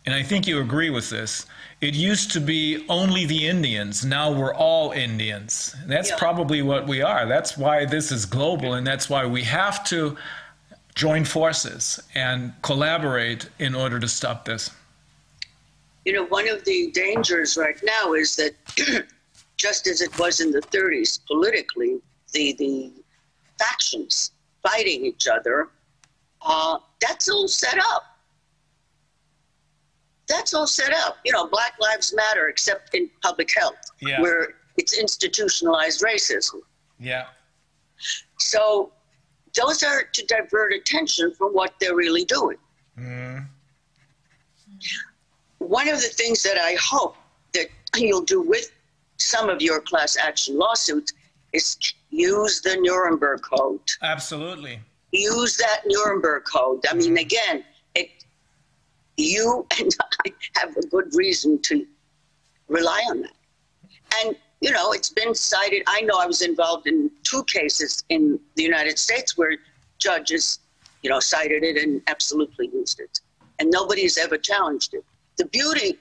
[0.06, 1.46] and I think you agree with this.
[1.82, 4.04] It used to be only the Indians.
[4.04, 5.76] Now we're all Indians.
[5.86, 6.18] That's Yeah.
[6.18, 7.28] probably what we are.
[7.28, 10.18] That's why this is global, and that's why we have to
[10.96, 14.72] join forces and collaborate in order to stop this.
[16.10, 18.56] You know, one of the dangers right now is that
[19.58, 22.00] just as it was in the 30s, politically,
[22.34, 22.92] the, the
[23.60, 24.32] factions
[24.68, 25.70] fighting each other,
[26.42, 28.02] uh, that's all set up.
[30.28, 31.18] That's all set up.
[31.26, 34.20] You know, Black Lives Matter, except in public health, Yeah.
[34.20, 36.62] where it's institutionalized racism.
[37.00, 37.28] Yeah.
[38.40, 38.94] So
[39.56, 42.58] those are to divert attention from what they're really doing.
[45.70, 47.16] One of the things that I hope
[47.54, 48.72] that you'll do with
[49.18, 51.14] some of your class action lawsuits
[51.54, 51.78] is
[52.10, 53.80] use the Nuremberg Code.
[54.02, 54.80] Absolutely.
[55.12, 56.84] Use that Nuremberg Code.
[56.90, 57.18] I mean, mm-hmm.
[57.18, 58.10] again, it,
[59.18, 61.86] you and I have a good reason to
[62.68, 63.34] rely on that.
[64.24, 65.84] And, you know, it's been cited.
[65.86, 69.56] I know I was involved in two cases in the United States where
[70.00, 70.62] judges,
[71.04, 73.20] you know, cited it and absolutely used it.
[73.60, 75.06] And nobody's ever challenged it.
[75.40, 75.98] The beauty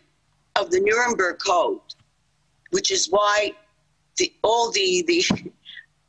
[0.56, 1.80] of the Nuremberg Code,
[2.70, 3.52] which is why
[4.18, 5.24] the, all the, the,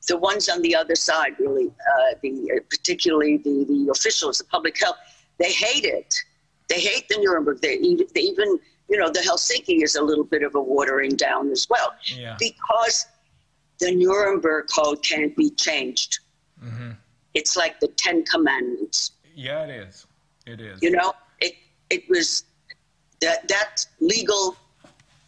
[0.08, 4.46] the ones on the other side, really, uh, the, uh, particularly the, the officials, the
[4.46, 4.98] public health,
[5.38, 6.13] they hate it.
[6.70, 7.62] They hate the Nuremberg.
[7.62, 11.12] They, even- they even, you know, the Helsinki is a little bit of a watering
[11.15, 12.36] down as well, Yeah.
[12.39, 13.06] because
[13.80, 16.20] the Nuremberg Code can't be changed.
[17.36, 19.12] It's like the Ten Commandments.
[19.36, 20.08] Yeah, it is.
[20.48, 20.82] It is.
[20.82, 21.54] You know, it
[21.92, 22.44] it was
[23.22, 24.56] that that legal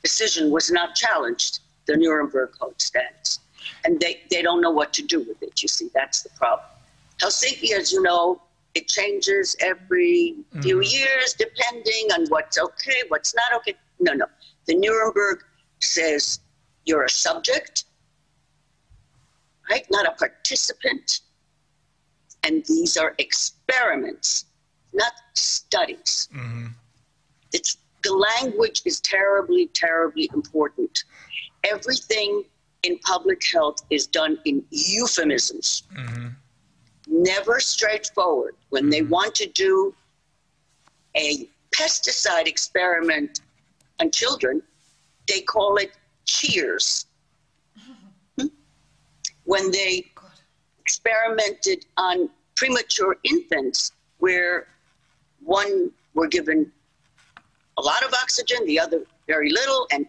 [0.03, 1.59] decision was not challenged.
[1.87, 3.39] The Nuremberg Code stands,
[3.85, 5.61] and they they don't know what to do with it.
[5.61, 6.67] You see, that's the problem.
[7.19, 8.41] Helsinki, as you know,
[8.73, 10.81] it changes every few mm-hmm.
[10.81, 13.75] years depending on what's okay, what's not okay.
[13.99, 14.25] No, no.
[14.65, 15.43] The Nuremberg
[15.79, 16.39] says
[16.85, 17.85] you're a subject,
[19.69, 19.85] right?
[19.91, 21.21] Not a participant.
[22.43, 24.45] And these are experiments,
[24.93, 26.27] not studies.
[26.35, 26.67] Mm-hmm.
[27.53, 31.03] It's the language is terribly, terribly important.
[31.63, 32.43] Everything
[32.83, 36.29] in public health is done in euphemisms, mm-hmm.
[37.07, 38.55] never straightforward.
[38.69, 39.11] When they mm-hmm.
[39.11, 39.93] want to do
[41.15, 43.41] a pesticide experiment
[43.99, 44.61] on children,
[45.27, 45.91] they call it
[46.25, 47.05] CHEERS.
[49.43, 50.05] When they
[50.79, 54.67] experimented on premature infants where
[55.43, 56.71] one were given
[57.77, 60.05] a lot of oxygen, the other very little, and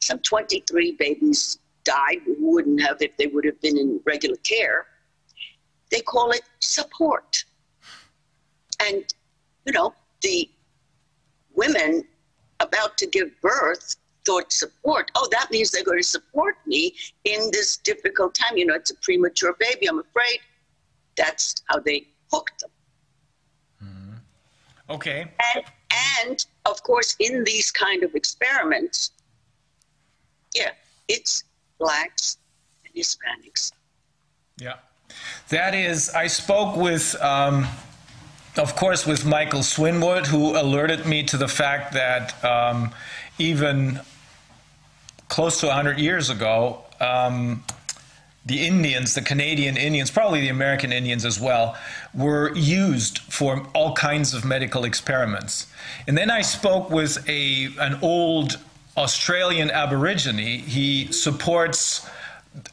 [0.00, 4.86] some 23 babies died who wouldn't have if they would have been in regular care.
[5.90, 7.44] They call it support.
[8.80, 9.04] And,
[9.66, 10.48] you know, the
[11.54, 12.04] women
[12.60, 15.10] about to give birth thought support.
[15.14, 18.56] Oh, that means they're going to support me in this difficult time.
[18.56, 19.86] You know, it's a premature baby.
[19.88, 20.40] I'm afraid
[21.16, 22.70] that's how they hooked them.
[23.84, 24.92] Mm-hmm.
[24.92, 25.30] Okay.
[25.54, 25.64] And,
[26.22, 29.12] and of course, in these kind of experiments,
[30.54, 30.70] yeah,
[31.08, 31.44] it's
[31.78, 32.38] blacks
[32.84, 33.72] and Hispanics.
[34.58, 34.74] Yeah.
[35.48, 37.66] That is, I spoke with, um,
[38.56, 42.92] of course, with Michael Swinwood, who alerted me to the fact that um,
[43.38, 44.00] even
[45.28, 47.64] close to 100 years ago, um,
[48.46, 51.76] the Indians, the Canadian Indians, probably the American Indians as well,
[52.14, 55.66] were used for all kinds of medical experiments.
[56.06, 58.58] And then I spoke with a an old
[58.96, 60.38] Australian Aborigine.
[60.38, 62.08] He supports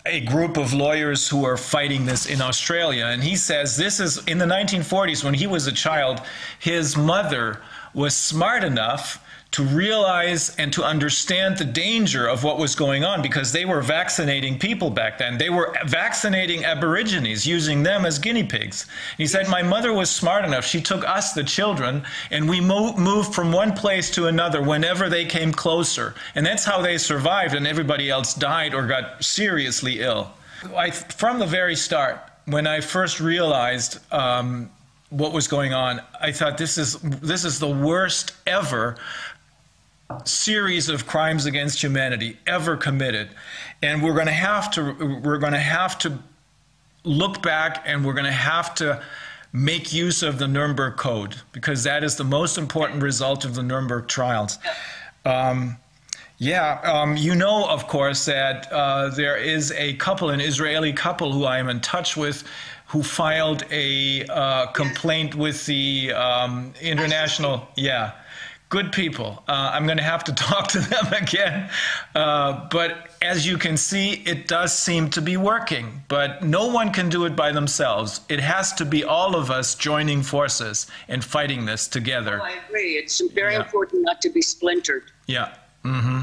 [0.05, 3.05] a group of lawyers who are fighting this in Australia.
[3.05, 6.21] And he says this is in the 1940s when he was a child,
[6.59, 7.61] his mother
[7.93, 13.21] was smart enough to realize and to understand the danger of what was going on
[13.21, 15.37] because they were vaccinating people back then.
[15.37, 18.87] They were vaccinating Aborigines, using them as guinea pigs.
[19.17, 20.65] He said, My mother was smart enough.
[20.65, 25.09] She took us, the children, and we mo- moved from one place to another whenever
[25.09, 26.13] they came closer.
[26.35, 30.31] And that's how they survived, and everybody else died or got seriously ill.
[30.75, 34.69] I, from the very start, when I first realized um,
[35.09, 38.97] what was going on, I thought this is this is the worst ever
[40.23, 43.29] series of crimes against humanity ever committed
[43.81, 46.17] and we're going to have to we're going to have to
[47.03, 49.01] look back and we're going to have to
[49.53, 53.63] make use of the Nuremberg Code because that is the most important result of the
[53.63, 54.59] Nuremberg trials.
[55.25, 55.77] Um,
[56.37, 61.31] yeah, um, you know, of course, that uh, there is a couple, an Israeli couple
[61.31, 62.43] who I am in touch with,
[62.85, 68.11] who filed a uh, complaint with the um, international, yeah,
[68.69, 69.43] good people.
[69.47, 71.69] Uh, I'm going to have to talk to them again.
[72.15, 76.03] Uh, but as you can see, it does seem to be working.
[76.07, 78.21] But no one can do it by themselves.
[78.29, 82.39] It has to be all of us joining forces and fighting this together.
[82.41, 82.93] Oh, I agree.
[82.97, 83.61] It's very Yeah.
[83.63, 85.03] important not to be splintered.
[85.27, 85.53] Yeah.
[85.85, 86.21] Mm-hmm.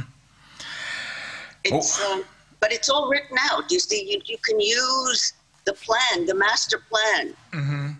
[1.64, 2.12] It's, Oh.
[2.18, 2.24] um,
[2.60, 3.70] but it's all written out.
[3.70, 5.32] You see, you, you can use
[5.64, 7.90] the plan, the master plan, Mm-hmm.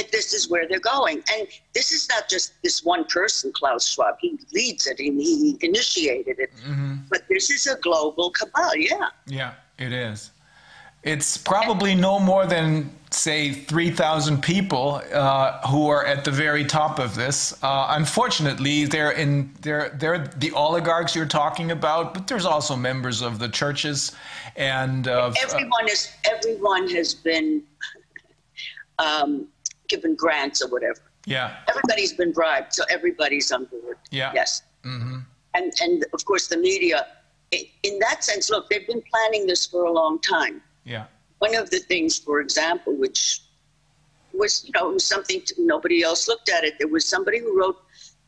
[0.00, 1.22] That this is where they're going.
[1.32, 4.16] And this is not just this one person, Klaus Schwab.
[4.20, 6.50] He leads it and he initiated it.
[6.66, 6.94] Mm-hmm.
[7.10, 9.08] But this is a global cabal, yeah.
[9.26, 10.30] Yeah, it is.
[11.02, 16.98] It's probably no more than, say, 3,000 people uh, who are at the very top
[16.98, 17.62] of this.
[17.62, 23.22] Uh, unfortunately, they're, in, they're, they're the oligarchs you're talking about, but there's also members
[23.22, 24.12] of the churches
[24.56, 25.34] and of.
[25.34, 27.62] uh, Everyone is everyone has been
[28.98, 29.46] um,
[29.90, 31.02] given grants or whatever.
[31.26, 33.98] yeah, Everybody's been bribed, so everybody's on board.
[34.10, 34.32] Yeah.
[34.34, 34.62] Yes.
[34.84, 37.06] And and of course the media.
[37.88, 40.62] In that sense, look, they've been planning this for a long time.
[40.84, 41.06] yeah,
[41.40, 43.40] One of the things, for example, which
[44.32, 46.74] was you know was something to, nobody else looked at it.
[46.78, 47.76] There was somebody who wrote.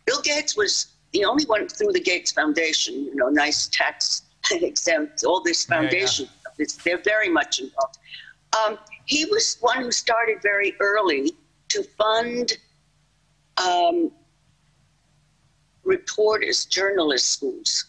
[0.07, 0.73] Bill Gates was
[1.13, 2.95] the only one through the Gates Foundation.
[3.09, 5.81] You know, nice tax exempt, all this Yeah, yeah.
[5.83, 6.29] foundation.
[6.59, 7.97] It's, they're very much involved.
[8.59, 11.33] Um, he was one who started very early
[11.73, 12.53] to fund
[13.57, 14.11] um,
[15.85, 17.87] reporters, journalist schools.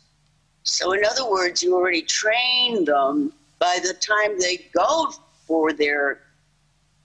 [0.63, 5.13] So, in other words, you already train them by the time they go
[5.45, 6.21] for their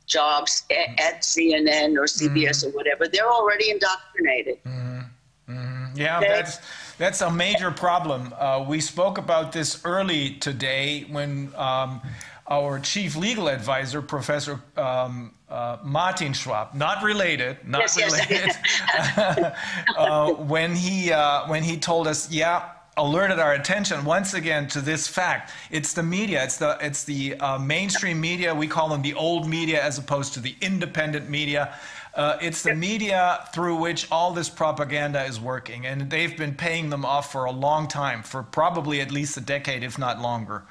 [0.07, 4.59] jobs a- at CNN or CBS or whatever, they're already indoctrinated.
[4.65, 6.19] yeah.
[6.19, 6.29] Okay.
[6.29, 6.59] That's
[6.99, 8.33] that's a major problem.
[8.39, 12.01] Uh, we spoke about this early today when um,
[12.49, 18.13] our chief legal advisor, Professor um, uh, Martin Schwab, not related, not Yes, yes.
[18.13, 19.53] related,
[19.97, 22.71] uh, when he uh, when he told us, yeah.
[23.01, 25.53] Alerted our attention once again to this fact.
[25.71, 26.43] It's the media.
[26.43, 28.53] It's the it's the uh, mainstream media.
[28.53, 31.77] We call them the old media as opposed to the independent media.
[32.17, 36.91] Uh, it's the media through which all this propaganda is working, and they've been paying
[36.91, 40.65] them off for a long time, for probably at least a decade, if not longer.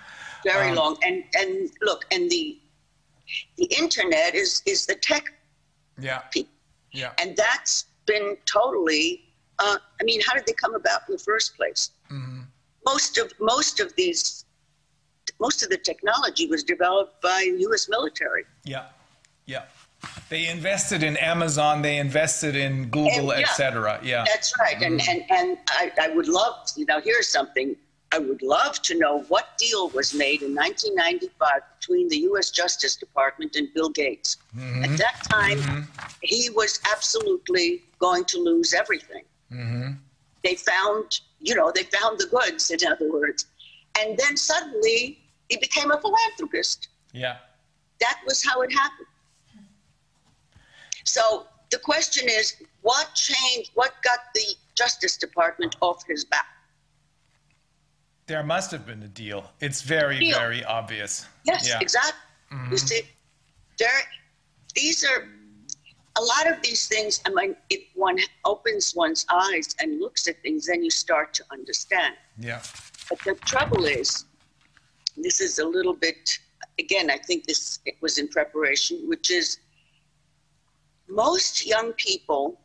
[0.43, 0.97] Very Um, long.
[1.05, 2.59] And and look, and the
[3.57, 5.25] the internet is is the tech
[5.99, 6.53] Yeah, people.
[6.91, 9.23] yeah, And that's been totally.
[9.59, 11.91] Uh, I mean, how did they come about in the first place?
[12.11, 12.41] Mm-hmm.
[12.85, 14.45] Most of most of these
[15.39, 17.89] most of the technology was developed by U.S.
[17.89, 18.45] military.
[18.63, 18.85] Yeah,
[19.45, 19.63] yeah.
[20.29, 21.81] They invested in Amazon.
[21.81, 23.99] They invested in Google, yeah, etc.
[24.03, 24.23] Yeah.
[24.25, 24.79] That's right.
[24.81, 27.75] And and and I, I would love you know here's something
[28.13, 32.51] I would love to know what deal was made in 1995 between the U.S.
[32.51, 34.37] Justice Department and Bill Gates.
[34.55, 34.83] Mm-hmm.
[34.85, 36.07] At that time, mm-hmm.
[36.21, 39.23] he was absolutely going to lose everything.
[39.51, 39.91] Mm-hmm.
[40.43, 43.45] They found you know they found the goods in other words,
[43.99, 46.89] and then suddenly he became a philanthropist.
[47.13, 47.37] Yeah.
[47.99, 49.07] That was how it happened.
[51.03, 53.71] So the question is, what changed?
[53.73, 56.45] What got the Justice Department off his back?
[58.27, 59.49] There must have been a deal.
[59.61, 60.37] It's very, Deal.
[60.37, 61.25] very obvious.
[61.45, 61.79] Yes, Yeah.
[61.79, 62.19] exactly.
[62.51, 62.71] Mm-hmm.
[62.71, 63.01] You see,
[63.79, 64.01] there,
[64.75, 65.29] these are
[66.17, 67.21] a lot of these things.
[67.25, 71.43] I mean, if one opens one's eyes and looks at things, then you start to
[71.51, 72.15] understand.
[72.37, 72.61] Yeah.
[73.09, 74.25] But the trouble is,
[75.15, 76.37] this is a little bit,
[76.79, 79.59] again, I think this it was in preparation, which is
[81.07, 82.59] most young people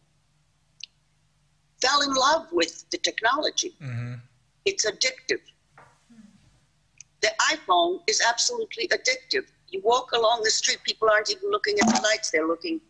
[1.80, 3.76] fell in love with the technology.
[3.80, 4.14] Mm-hmm.
[4.64, 5.40] It's addictive.
[7.22, 9.46] The iPhone is absolutely addictive.
[9.68, 12.80] You walk along the street, people aren't even looking at the lights, they're looking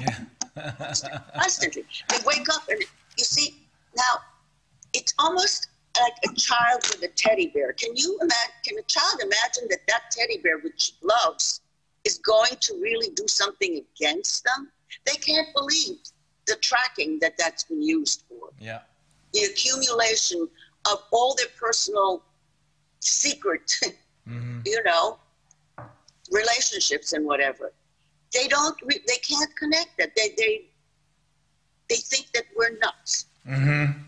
[0.00, 0.18] Yeah.
[1.36, 1.84] constantly.
[2.08, 2.80] They wake up and
[3.18, 3.56] you see
[3.96, 4.14] now
[4.92, 5.68] it's almost
[6.00, 7.72] like a child with a teddy bear.
[7.72, 8.54] Can you imagine?
[8.66, 11.60] Can a child imagine that that teddy bear, which loves,
[12.04, 14.70] is going to really do something against them?
[15.06, 15.98] They can't believe
[16.46, 18.80] the tracking that that's been used for, Yeah.
[19.32, 20.48] the accumulation
[20.90, 22.22] of all their personal
[23.04, 23.70] secret,
[24.26, 25.18] you know,
[26.30, 27.72] relationships and whatever.
[28.32, 28.76] They don't.
[28.88, 30.10] They can't connect that.
[30.16, 30.64] They they
[31.88, 33.26] they think that we're nuts.
[33.48, 34.00] Mm-hmm.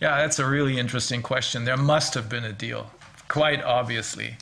[0.00, 1.64] Yeah, that's a really interesting question.
[1.64, 2.90] There must have been a deal,
[3.28, 4.36] quite obviously.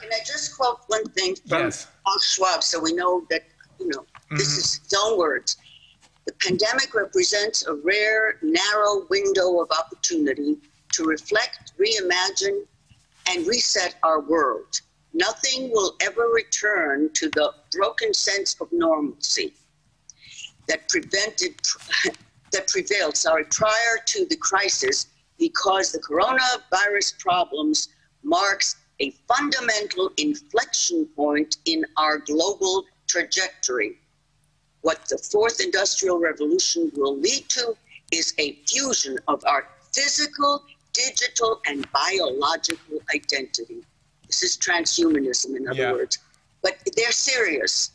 [0.00, 1.88] Can I just quote one thing from Yes.
[2.04, 3.42] Klaus Schwab so we know that,
[3.80, 5.56] you know, this is his own words.
[6.26, 10.58] The pandemic represents a rare, narrow window of opportunity
[10.96, 12.64] to reflect, reimagine,
[13.28, 14.80] and reset our world.
[15.12, 19.54] Nothing will ever return to the broken sense of normalcy
[20.68, 21.54] that prevented
[22.52, 27.88] that prevailed sorry prior to the crisis because the coronavirus problems
[28.22, 33.98] marks a fundamental inflection point in our global trajectory
[34.82, 37.76] what the fourth industrial revolution will lead to
[38.12, 40.62] is a fusion of our physical
[40.96, 43.80] digital and biological identity
[44.26, 45.92] this is transhumanism in other Yeah.
[45.92, 46.18] words
[46.62, 47.90] but they're serious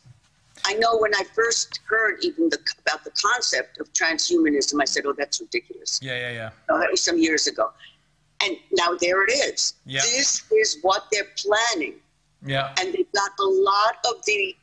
[0.64, 5.04] I know when I first heard even the, about the concept of transhumanism, I said,
[5.06, 6.50] "Oh, that's ridiculous." Yeah, yeah, yeah.
[6.68, 7.72] No, that was some years ago,
[8.44, 9.74] and now there it is.
[9.86, 10.02] Yeah.
[10.02, 11.94] This is what they're planning,
[12.46, 12.72] Yeah.
[12.78, 14.54] and they've got a lot of the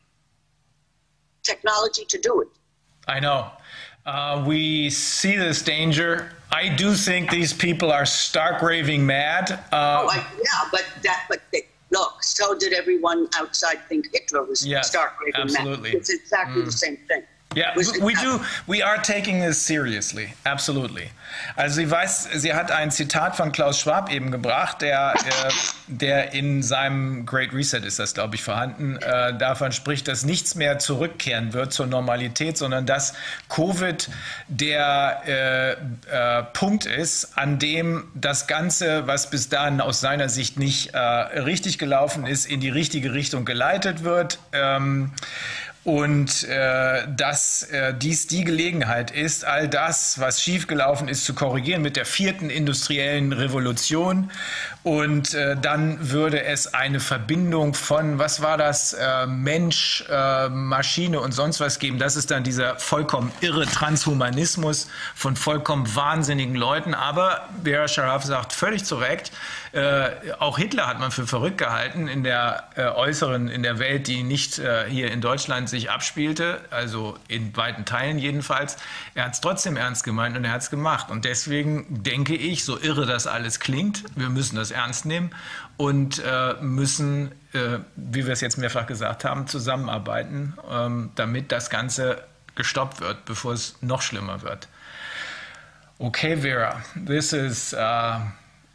[1.44, 2.48] technology to do it.
[3.10, 3.52] I know.
[4.06, 6.32] Uh, we see this danger.
[6.52, 9.52] I do think these people are stark raving mad.
[9.72, 14.44] Uh, Oh, I, yeah, but that, but they, look, so did everyone outside think Hitler
[14.44, 15.58] was Yes, stark raving mad.
[15.62, 15.92] absolutely.
[15.92, 15.96] Mm.
[15.96, 17.24] It's exactly the same thing.
[17.56, 18.40] Ja, it we do.
[18.68, 20.34] We are taking this seriously.
[20.44, 21.10] Absolutely.
[21.56, 25.52] Also sie weiß, sie hat ein Zitat von Klaus Schwab eben gebracht, der, äh,
[25.88, 30.54] der in seinem Great Reset ist das, glaube ich, vorhanden, äh, davon spricht, dass nichts
[30.54, 33.16] mehr zurückkehren wird zur Normalität, sondern dass
[33.50, 34.10] Covid
[34.48, 35.72] der äh,
[36.40, 41.00] äh, Punkt ist, an dem das Ganze, was bis dahin aus seiner Sicht nicht äh,
[41.00, 44.38] richtig gelaufen ist, in die richtige Richtung geleitet wird.
[44.54, 45.14] Ähm,
[45.84, 51.82] und äh, dass äh, dies die Gelegenheit ist, all das, was schiefgelaufen ist, zu korrigieren
[51.82, 54.30] mit der vierten industriellen Revolution.
[54.84, 61.20] Und äh, dann würde es eine Verbindung von, was war das, äh, Mensch, äh, Maschine
[61.20, 62.00] und sonst was geben.
[62.00, 66.94] Das ist dann dieser vollkommen irre Transhumanismus von vollkommen wahnsinnigen Leuten.
[66.94, 69.34] Aber Vera Sharaf sagt völlig zu Recht,
[69.72, 74.08] äh, auch Hitler hat man für verrückt gehalten in der äh, äußeren, in der Welt,
[74.08, 78.78] die nicht äh, hier in Deutschland sich abspielte, also in weiten Teilen jedenfalls.
[79.14, 81.12] Er hat es trotzdem ernst gemeint und er hat es gemacht.
[81.12, 85.32] Und deswegen denke ich, so irre das alles klingt, wir müssen das ernst nehmen
[85.78, 91.70] und äh, müssen, äh, wie wir es jetzt mehrfach gesagt haben, zusammenarbeiten, ähm, damit das
[91.70, 92.24] Ganze
[92.56, 94.68] gestoppt wird, bevor es noch schlimmer wird.
[96.00, 98.20] Okay, Vera, this is uh,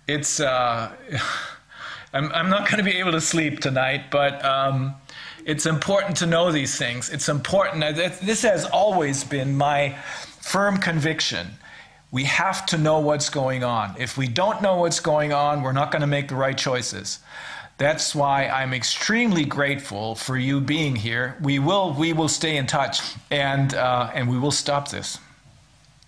[0.07, 0.40] it's.
[0.40, 0.88] Uh,
[2.12, 4.95] I'm I'm not going to be able to sleep tonight, but um,
[5.45, 7.11] it's important to know these things.
[7.11, 7.97] It's important.
[7.97, 9.97] This has always been my
[10.40, 11.59] firm conviction.
[12.14, 13.96] We have to know what's going on.
[13.98, 17.18] If we don't know what's going on, we're not going to make the right choices.
[17.76, 21.36] That's why I'm extremely grateful for you being here.
[21.42, 23.00] We will we will stay in touch
[23.32, 25.18] and uh, and we will stop this.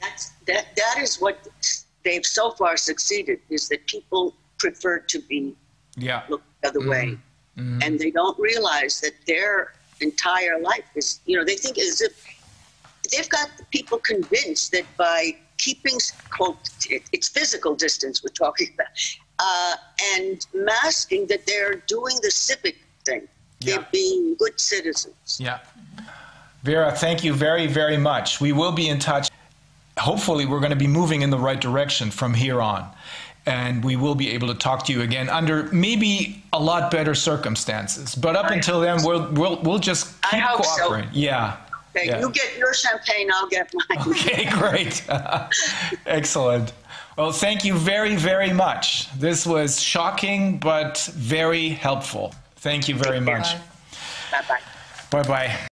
[0.00, 1.48] That's, that, that is what
[2.04, 5.56] they've so far succeeded is that people prefer to be
[5.96, 6.22] Yeah.
[6.28, 7.18] looked the other way.
[7.56, 12.14] And they don't realize that their entire life is, you know, they think as if
[13.10, 15.98] they've got people convinced that by keeping,
[16.30, 16.56] quote,
[16.88, 18.86] it, it's physical distance we're talking about,
[19.38, 19.76] uh,
[20.14, 23.28] and masking that they're doing the civic thing.
[23.60, 25.38] They're being good citizens.
[25.40, 25.60] Yeah.
[26.62, 28.40] Vera, thank you very, very much.
[28.40, 29.30] We will be in touch.
[29.98, 32.88] Hopefully, we're going to be moving in the right direction from here on.
[33.46, 37.14] And we will be able to talk to you again under maybe a lot better
[37.14, 38.14] circumstances.
[38.14, 40.82] But up I until then, we'll, we'll, we'll just keep hope so.
[40.82, 41.10] cooperating.
[41.12, 41.56] Yeah.
[41.96, 42.20] Okay, Yeah.
[42.20, 43.98] you get your champagne, I'll get mine.
[44.08, 45.02] Okay, great.
[46.06, 46.72] Excellent.
[47.16, 49.10] Well, thank you very, very much.
[49.18, 52.34] This was shocking, but very helpful.
[52.56, 53.54] Thank you very much.
[54.30, 54.60] bye bye.
[55.10, 55.66] Bye bye.